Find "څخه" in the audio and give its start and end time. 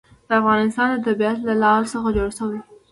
1.93-2.07